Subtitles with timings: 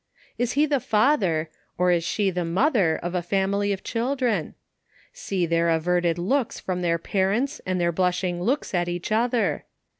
[0.39, 4.55] Is he the father, or is she the mother of a family of children?
[5.13, 9.65] See their averted looks from their parent, and their blushing looks at each other